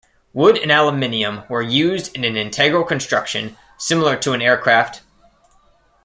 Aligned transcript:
Wood 0.33 0.57
and 0.57 0.71
aluminium 0.71 1.43
were 1.47 1.61
used 1.61 2.15
in 2.17 2.23
an 2.23 2.35
integral 2.35 2.83
construction, 2.83 3.55
similar 3.77 4.15
to 4.15 4.31
an 4.33 4.41
aircraft. 4.41 5.01